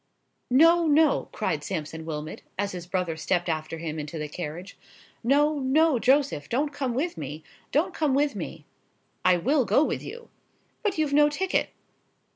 [0.49, 4.75] "No,—no," cried Sampson Wilmot, as his brother stepped after him into the carriage;
[5.23, 8.65] "no,—no, Joseph, don't come with me,—don't come with me!"
[9.23, 10.29] "I will go with you."
[10.81, 11.69] "But you've no ticket."